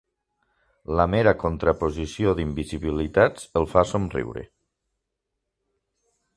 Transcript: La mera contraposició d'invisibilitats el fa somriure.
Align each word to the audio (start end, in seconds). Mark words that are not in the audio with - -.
La 0.99 1.05
mera 1.15 1.33
contraposició 1.43 2.33
d'invisibilitats 2.41 3.47
el 3.63 3.69
fa 3.75 3.87
somriure. 3.93 4.49